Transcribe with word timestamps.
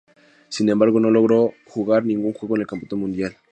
Sin 0.49 0.67
embargo, 0.67 0.99
no 0.99 1.11
logró 1.11 1.53
jugar 1.67 2.05
ningún 2.05 2.33
juego 2.33 2.55
en 2.55 2.61
el 2.61 2.67
campeonato 2.67 2.97
Mundial. 2.97 3.37